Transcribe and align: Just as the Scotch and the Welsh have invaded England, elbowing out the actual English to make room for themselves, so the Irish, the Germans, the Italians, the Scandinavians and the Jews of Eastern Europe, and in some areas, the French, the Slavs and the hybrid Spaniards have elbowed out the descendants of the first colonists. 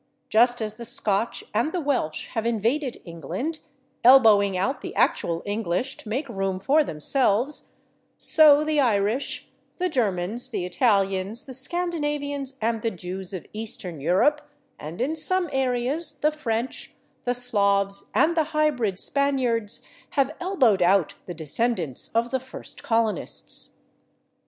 Just 0.29 0.63
as 0.63 0.77
the 0.77 0.83
Scotch 0.83 1.43
and 1.53 1.71
the 1.71 1.79
Welsh 1.79 2.25
have 2.29 2.43
invaded 2.43 2.99
England, 3.05 3.59
elbowing 4.03 4.57
out 4.57 4.81
the 4.81 4.95
actual 4.95 5.43
English 5.45 5.95
to 5.97 6.09
make 6.09 6.27
room 6.27 6.59
for 6.59 6.83
themselves, 6.83 7.69
so 8.17 8.63
the 8.63 8.79
Irish, 8.79 9.49
the 9.77 9.89
Germans, 9.89 10.49
the 10.49 10.65
Italians, 10.65 11.43
the 11.43 11.53
Scandinavians 11.53 12.57
and 12.63 12.81
the 12.81 12.89
Jews 12.89 13.31
of 13.31 13.45
Eastern 13.53 14.01
Europe, 14.01 14.41
and 14.79 14.99
in 15.01 15.15
some 15.15 15.47
areas, 15.53 16.15
the 16.15 16.31
French, 16.31 16.95
the 17.23 17.35
Slavs 17.35 18.05
and 18.15 18.35
the 18.35 18.45
hybrid 18.57 18.97
Spaniards 18.97 19.83
have 20.17 20.35
elbowed 20.39 20.81
out 20.81 21.13
the 21.27 21.35
descendants 21.35 22.07
of 22.15 22.31
the 22.31 22.39
first 22.39 22.81
colonists. 22.81 23.75